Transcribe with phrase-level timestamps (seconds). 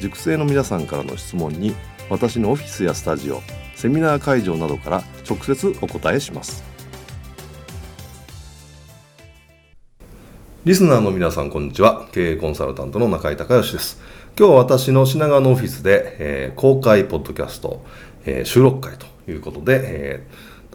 [0.00, 1.74] 塾生の皆さんからの質問に
[2.10, 3.40] 私のオフィスやスタジオ
[3.74, 6.64] セミナー会場などから直接お答えします。
[10.64, 12.08] リスナーの皆さんこんにちは。
[12.12, 14.00] 経営コンサルタントの中井隆義です。
[14.38, 17.84] 今日は私の品川のオフィスで、えー、公開ポッドキャスト、
[18.24, 20.26] えー、収録会ということで、え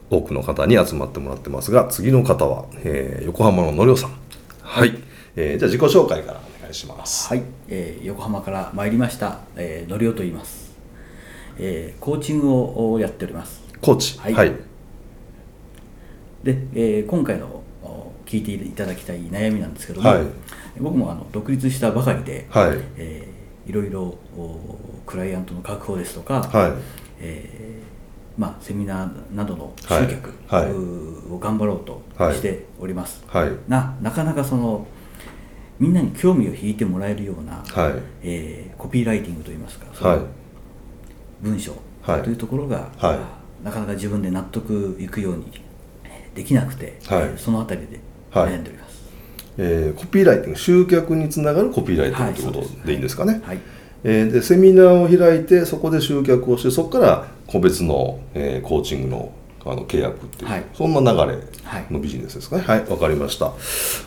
[0.10, 4.12] ー、多くの方に集まってもらってますが次の方は、えー、横浜ののりょうさん。
[4.62, 4.94] はい、
[5.36, 6.49] えー、じゃあ自己紹介から。
[6.70, 7.28] 願いします。
[7.28, 10.72] はい、えー、横浜から参りました、えー、のりおと言います、
[11.58, 13.62] えー、コーチングをやっております。
[13.82, 14.20] コーチ。
[14.20, 14.52] はい、はい、
[16.44, 17.64] で、えー、今回の
[18.26, 20.26] 聞いていただきたい悩みなんですけども、はい、
[20.80, 22.78] 僕もあの独立したばかりで、はい。
[22.98, 24.16] えー、いろいろ
[25.08, 26.72] クライアントの確保ですとか、はい。
[27.22, 30.30] えーまあ、セミナーなどの集客
[31.34, 34.88] を頑張ろうとしております、はい、ななかなかその
[35.80, 37.94] みんなに興味を引いてもらえるような、はい。
[38.22, 40.28] えー、コピーライティングといいますかその
[41.42, 41.74] 文章
[42.06, 43.16] というところが、は
[43.62, 45.46] い、なかなか自分で納得いくように
[46.36, 48.00] できなくて、はい、そのあたりで
[48.32, 49.04] 悩んでおります、
[49.58, 53.60] はい、えー、コピーライティング集客につながるコピーライティングということでいいんですかね、はい。
[54.04, 59.34] えー、でセミナーを開いてそこで集客をしてそこから個別の、えー、コーチングの
[59.66, 61.38] あの契約っていう、はい、そんな流れ
[61.92, 62.64] のビジネスですかね。
[62.64, 63.52] はいわ、はい、かりました。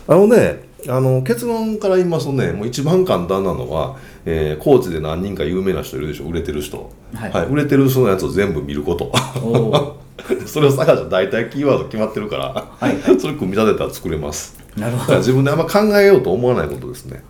[0.07, 9.11] あのねあの結論から言いますとねもう一番簡単なのは、えー、高知で何人か有名な人いるでしょ売れてる人、はい、はい、売れてる人のやつを全部見ること。
[10.45, 14.57] それを探したら大体キーワード決まってるから、はい、 それ組み立てたら作れます。
[14.77, 15.17] なるほど。
[15.17, 17.23] 自分であんま考えようと思わないことですね。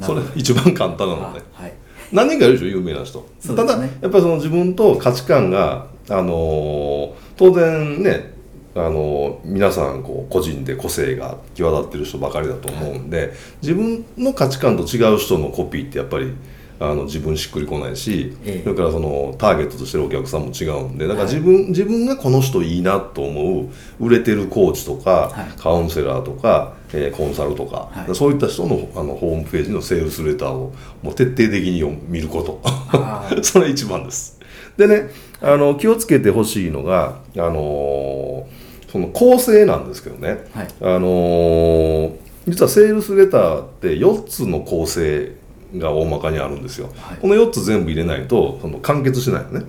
[0.00, 1.72] それ一番簡単なので、はい、
[2.12, 8.31] 何人かいるでしょ有名な人、ね、ただやっぱりその自分と価値観があのー、当然ね
[8.74, 16.34] あの皆さんこう個人で個性が際立ってる人ばかりだと思うんで、自分の価値観と違う人のコピーってやっぱり
[16.80, 23.68] あの自分しっくりこないし、ええ、それからそのターゲットとしてるお客さんも違うんでだから自分はい、自分がこの人いいなと思う
[24.00, 32.60] 売れてるコーチとか、はい、カウンセラーとか、えー、コンサルとか、はい、そういった人のあのホームページのセールスレターをもう徹底的に見ること。
[33.42, 34.40] それ一番です。
[34.76, 35.10] でね
[35.40, 38.61] あの気をつけてほしいのがあのー
[38.92, 45.32] その構成なんですけどね、はい、あのー、実はセールスレターって4つの構成
[45.78, 49.66] が大まかにあるんですよ、はい、この4つ全部入れないとその完結しないのね、うん、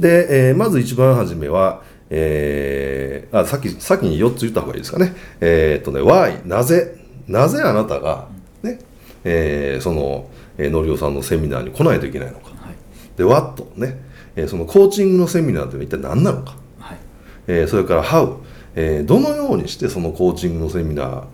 [0.00, 5.14] で、えー、まず一番初めは、えー、あさっき先に4つ言った方がいいですかね。
[5.42, 6.96] えー、っとね Why なぜ？
[7.26, 8.28] なぜあなたが
[8.62, 8.78] ね、
[9.24, 13.98] えー、その、えー、のりおさんのセミナーに来ないといけないのか、はい、で What ね、
[14.34, 16.56] えー、そのコーチングのセミナーって一体何なのか
[17.48, 18.36] えー、それから How、
[18.76, 21.24] えー、どのようにしてそのコーチングのセミナ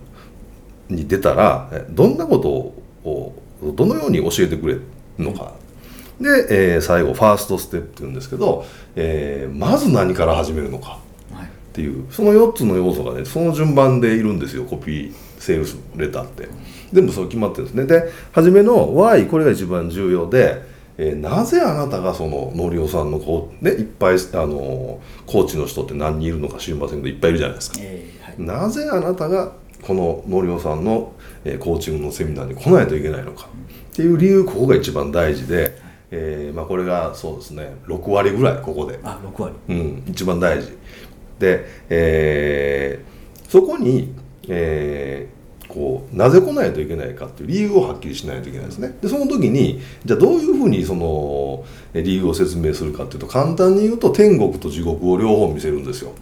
[0.88, 2.48] ーに出たらどんなこと
[3.08, 3.34] を
[3.74, 4.82] どのように教えてくれる
[5.18, 5.52] のか。
[6.20, 8.64] で、えー、最後ファーストステップっていうんですけど、
[8.94, 10.98] えー、まず何から始めるのか。
[11.32, 16.48] っていう、その4つの要素がねその順番でいるんですよコピーセールスレターって。
[16.92, 17.86] 全部そう決まってるんですね。
[17.86, 20.62] で初めの Y これが一番重要で
[20.96, 29.52] えー、なぜあなたがそののりおさんのこう、ね、いっぱいあのコーチの人って何人いるのか知りませんけどいっぱいいるじゃないですか、えーはい、なぜあなたが
[29.82, 31.12] こののりおさんの、
[31.44, 33.48] えー、コーチングのセミナーに来ないといけないのか
[33.92, 35.76] っていう理由ここが一番大事で、
[36.10, 38.98] えーまあ、これがそうですね6割ぐらいここで。
[39.02, 40.76] あ6割、うん、一番大事。
[41.38, 44.14] で、えー、そこに、
[44.48, 45.43] えー、
[45.74, 48.96] こうなぜ来ないといけないかっていう理由をはっきりしないといけないですね。
[49.02, 56.12] でその時にじゃあどういうふうにその理由を説明するかっていうと簡単に言うと天国と地獄を両方見せるんですよ。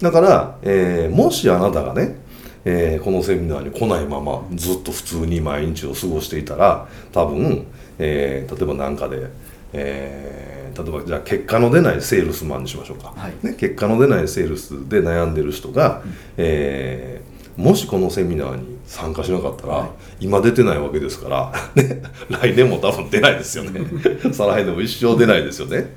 [0.00, 2.16] だから、えー、もしあなたがね、
[2.64, 7.66] えー、このセミナーに来ないままずっと普通に毎日を過ごしていたら多分、
[7.98, 9.28] えー、例えば何かで、
[9.72, 19.88] えー、例えばじゃあ結果の出ないセールスマンにしましょうか、はい、ね、結果の出ないセールスで悩んでる人が、うん、えー、もしこのセミナーに参加しなかったら、はい、
[20.20, 23.80] 今出てないわけですから、 ね、来年も多分出ないですよね。
[24.32, 25.92] 再来年も一生出ないですよね。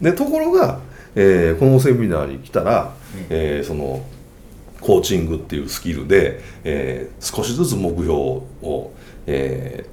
[0.00, 0.80] でところが、
[1.14, 2.92] えー、このセミナーに来たら、
[3.30, 4.04] えー、その
[4.80, 8.92] コーチングっていうスキルで、えー、少しずつ目標を、
[9.26, 9.86] え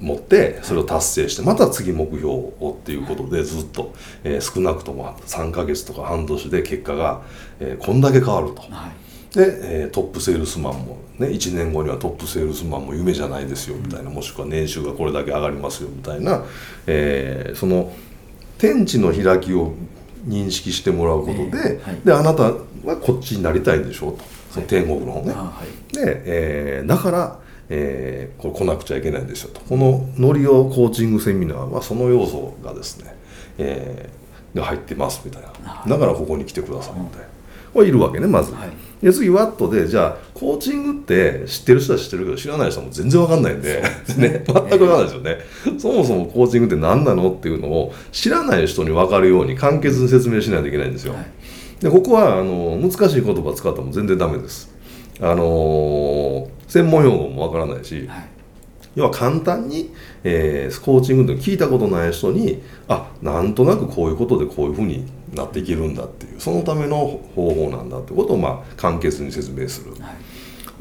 [0.00, 3.94] ー、持ってそれを達成してまた次目標をっていうことでずっと、
[4.24, 7.22] えー、少なくとも3ヶ月とか半年で結果が、
[7.60, 8.62] えー、こんだけ変わると。
[8.62, 16.44] はいで、えー、トップセールスマンも、ね、1年後にはトップセールスマンも夢じゃないですよみたいなもしくは年収がこれだけ上がりますよみたいな、
[16.86, 17.92] えー、その
[18.58, 19.74] 天地の開きを
[20.26, 22.42] 認識してもらうことでえーはい、であなた
[22.84, 24.24] はこっちになりたいんでしょうと。
[24.52, 25.32] その天国の方ね。
[25.32, 25.52] は
[25.92, 27.38] い、で、えー、だから、
[27.70, 29.60] えー、これ来なくちゃいけないんですよと。
[29.62, 33.16] このノリオコーチングセミナーはその要素がですね、
[33.58, 35.84] えー、が入ってますみたいな。
[35.86, 37.26] だからここに来てくださいみたいな。
[37.72, 38.70] これいるわけねまず、はい、
[39.02, 43.82] で次ワットでじゃあコーチングって知ってる人は知ってるけど知らない人も全然わかんないんで
[44.16, 51.24] ね、ね、全くわかんないですよね、えー、そもそもコーチングって何なのっていうのを知らない人に分かるように簡潔に説明しないといけないんですよ、はい。
[51.80, 54.72] でここはあの難しい言葉使っても全然ダメです。
[55.20, 58.28] あの専門用語もわからないし、はい、
[58.94, 59.92] 要は簡単に、
[60.24, 69.92] えー、コーチングって聞いたことない人にあなんとなくこういうことでこういうふうになっていけるんだっていうそのための方法なんだってことを、まあ、簡潔に説明する。
[69.92, 70.32] はい。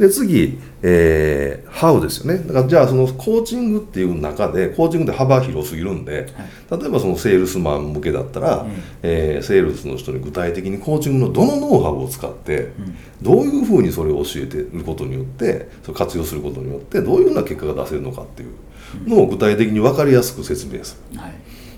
[0.01, 2.39] で次、えー、How ですよね。
[2.39, 6.31] だからじゃあそのコーチングっていう中でコーチングって幅広すぎるんで、
[6.69, 8.71] はい、例えばそのセールスマン向けだったら、うん、
[9.03, 21.19] えー、セールスの人に具体的にコーチングのどのノウハウを使って、うん、どういうふうにそれを教えてることによってそれ活用することによってどういうふうな結果が出せるのかっていうのを具体的に分かりやすく説明する。
[21.19, 21.33] はい、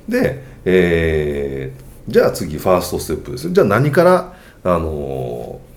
[0.10, 5.74] で、えー、じゃあ次ファーストステップですじゃあ何からあのー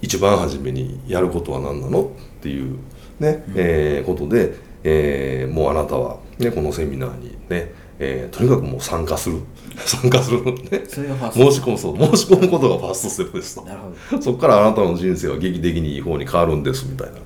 [0.00, 2.08] 一番初めにやることは何なのっ
[2.40, 2.78] ていう
[3.18, 4.54] ね、うん、えー、ことで、
[4.84, 9.38] えー、もうあなたは、ね、このセミナーにね、えー、とにかくもう参加する。
[9.78, 10.84] 参加するね。
[10.88, 11.04] 申
[11.52, 11.98] し込むそう。
[11.98, 13.66] 申し込むことがファーストステップですと。
[14.20, 17.18] そこからあなたの人生は劇的にいい方に変わるんですみたいな。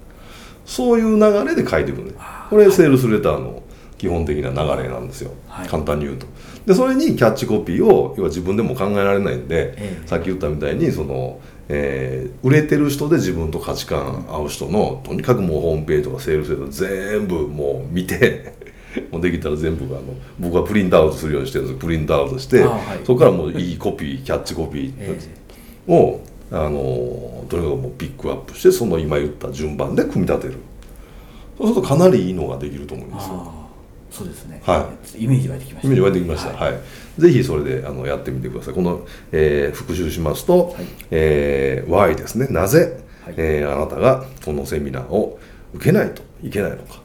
[0.65, 2.13] そういう流れで書いていくね
[2.51, 3.63] これセールスレターの
[3.99, 6.27] 基本的な流れなんですよ、はい、簡単に言うと
[6.67, 11.41] でそれにキャッチコピーを要は自分でも考えられないんで、ええ、さっき言ったみたいにその
[11.75, 18.53] えー、売れてる人で自分と価値観合う人のとにかくもうホームページとかセールスレター全部もう見て
[19.11, 20.03] もうできたら全部あの
[20.39, 25.13] 僕はプリントアウトするようにしてるんですプリントアウトして、はい、そこからもういいコピーキャッチコピー
[25.91, 26.21] を、
[26.51, 26.55] え。
[26.55, 30.55] ー、あのとにかくもうピックアップしてその今言った順番で組み立てる。
[31.57, 33.62] そうするとかなりいいのができると思いますよ。
[34.13, 38.75] そうですね、はい、イメージ湧いてきました、イメージ湧いてきました、はい、はい、ぜひそれであのやってみてください。
[38.75, 42.47] この、えー、復習しますと、はい、えー、Y ですね。
[42.49, 45.41] なぜ、はい、えー、あなたがこのセミナーを
[45.75, 47.01] 受けないといけないのか。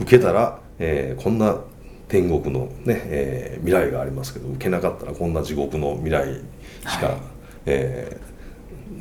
[0.00, 1.60] 受けたら、えー、こんな
[2.08, 6.40] 天国のね、えー、未来がありますけど受けなかったらこんな地獄の未来
[6.88, 7.16] しか、はい、
[7.66, 8.20] え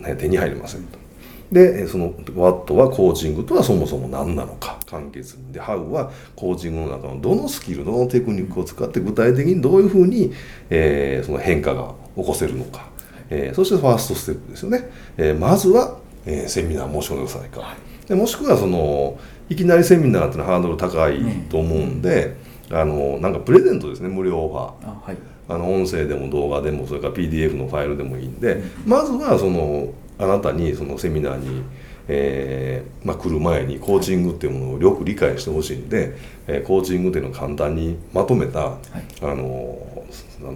[0.01, 1.04] ーね、手に入りませんと。
[1.51, 4.75] でその What はコーチングとはそもそも何なのか。
[4.85, 10.31] 簡潔にで How はコーチングの中のどのスキルどのテクニックを使って具体的にどういうふうに、
[10.69, 12.87] えー、その変化が起こせるのか、
[13.29, 22.35] えー、そしてファーストステップですよね、えー、まずは、えー、セミナー申し込んでくださいか、はい、でもしくはそのいきなりセミナーっていうのはハードル高いと思うんで、
[22.69, 24.91] うん、あのなんかプレゼントですね無料オファー。
[24.91, 25.17] あはい。
[25.47, 31.63] あの音声でも動画でもそれから PDF のファイルでもいいんで、まずはそのあなたにそのセミナーに、
[32.07, 36.15] えーまあ、来る前にコーチングっていうものをよく理解してほしいんで、
[36.47, 38.79] えー、コーチングっていうのを簡単にまとめた、はい、
[39.23, 40.05] あの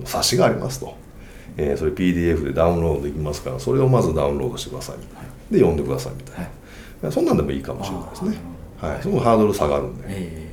[0.05, 0.95] 冊子がありますと、
[1.57, 6.43] えー、それ PDF でダウンロードできますからそれをまずダウンロードしてくださいみたいな、で読んでくださいみたいな、
[7.03, 8.37] はい、そんなんでもいいかもしれないですね。
[8.79, 10.47] はい、そのハードル下がるんで、え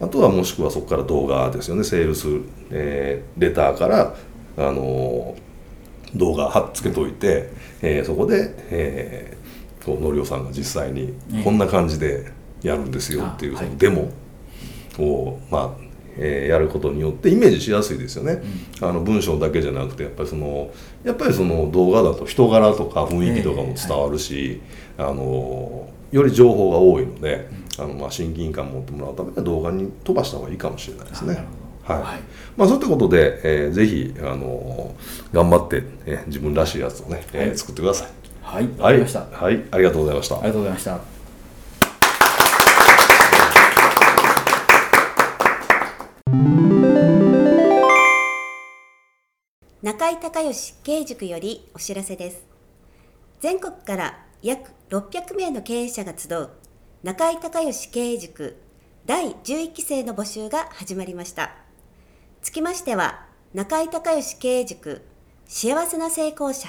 [0.00, 1.82] ー、あとはもしくはそこから動画ですよね。
[1.82, 2.28] セールス、
[2.70, 4.14] えー、レターから
[4.56, 5.34] あの
[6.14, 7.50] 動画貼っつけといて、
[7.82, 12.32] えー、そこで、えー、こうのりおさんが実際にこんな感じで
[12.62, 14.10] やるんですよっていうそのデモ
[14.98, 15.86] を、まあ
[16.18, 18.42] えー、やることによってイメージしやすいですよね、
[18.80, 20.70] うん、あの文章だけじゃなくてやっぱりその
[21.04, 24.60] やっぱりその動画だと人柄とか雰囲気とかも伝わるし、
[24.98, 27.48] えーはい、あのより情報が多いので、
[27.78, 31.44] うん、あのまあ親近感を持ってもらうためには動画に飛ばした方がいいかもしれないですね。
[31.86, 32.20] はい、はい、
[32.56, 38.08] まあ、そういったことで、えー、ぜひ、あのー、頑張って、えー、自分らしいやつをね、えー、作ってください。
[38.42, 39.54] はい、わかりました、はい。
[39.56, 40.36] はい、ありがとうございました。
[40.36, 41.16] ありがとうございました。
[49.82, 52.44] 中井隆義経営塾よりお知らせです。
[53.40, 56.50] 全国から約600名の経営者が集う
[57.04, 58.56] 中井隆義経営塾
[59.04, 61.65] 第11期生の募集が始まりました。
[62.46, 65.02] つきましては、中井隆義経営塾
[65.46, 66.68] 幸せな成功者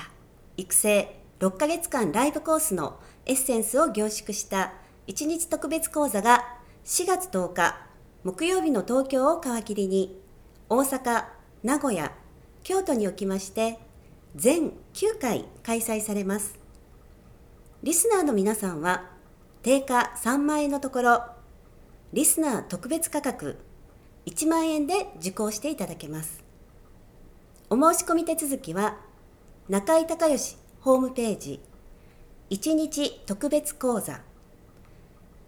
[0.58, 4.74] 育成6ヶ月間ライブコースのエッセンスを凝縮した
[5.06, 6.44] 1日特別講座が
[6.84, 7.78] 4月10日
[8.24, 10.20] 木曜日の東京を皮切りに
[10.68, 11.26] 大阪、
[11.62, 12.12] 名古屋、
[12.64, 13.78] 京都におきまして
[14.36, 16.58] 全9回開催されます。
[17.84, 19.12] リスナーの皆さんは
[19.62, 21.24] 定価3万円のところ
[22.14, 23.60] リスナー特別価格
[24.28, 26.46] 1万円で受講していただけます。
[27.70, 28.96] お申し込み手続きは
[29.68, 31.60] 中井隆義ホームページ
[32.50, 34.22] 1日特別講座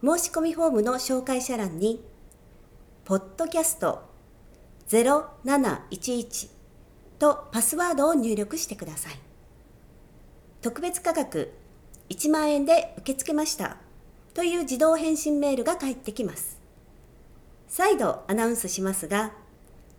[0.03, 2.03] 申し込みフォームの紹介者欄に
[3.05, 4.01] ポッドキャスト
[4.89, 6.49] 0711
[7.19, 9.13] とパスワードを入力してください
[10.61, 11.53] 特別価格
[12.09, 13.77] 1万円で受け付けました
[14.33, 16.58] という自動返信メールが返ってきます
[17.69, 19.31] 再度アナウンスしますが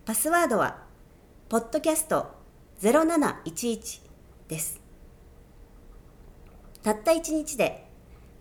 [0.03, 0.83] パスワードは
[1.47, 2.27] ポッドキャスト
[2.81, 4.01] 0711
[4.49, 4.81] です。
[6.83, 7.87] たった一日で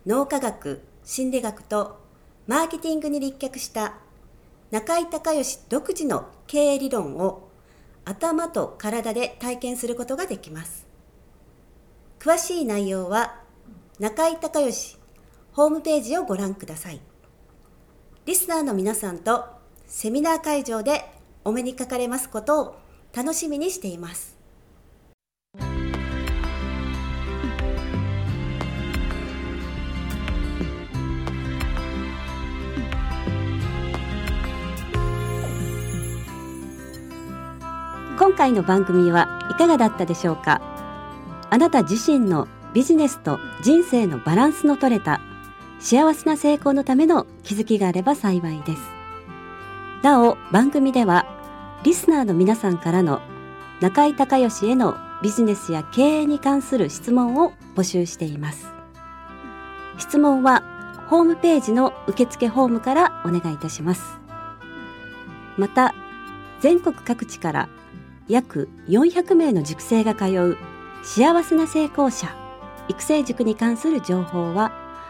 [0.05, 2.01] 脳科学、心理学と
[2.49, 3.95] マーケティングに立脚した
[4.73, 7.49] 中井隆義独自の経営理論を
[8.05, 10.87] 頭と体で体験することができます。
[12.19, 13.41] 詳しい内容は
[14.01, 14.99] 中井隆義
[15.53, 17.01] ホームページをご覧ください。
[18.27, 19.47] リスナーの皆さんと
[19.87, 21.11] セミナー会場で
[21.43, 22.77] お目にかかれますことを
[23.17, 24.37] 楽しみにしています。
[38.19, 40.61] 今回の番組はいかがだったでしょうか？
[41.49, 45.23] あなた自身のビジネスと人生のバランスの取れた
[45.81, 48.83] 幸せな成功のための気づきがあれば幸いです。
[50.03, 51.27] なお番組では
[51.83, 53.21] リスナーの皆さんからの
[53.81, 58.67] 中井隆義へのビジネスや経営に関する質問を募集しています。
[59.99, 60.63] 質問は
[61.09, 64.19] ホームページの受付ホームからお願いいたします。
[65.57, 65.95] また
[66.61, 67.69] 全国各地から
[68.29, 70.57] 約400名の塾生が通う
[71.03, 72.35] 幸せな成功者
[72.89, 74.73] 育成塾に関する情報は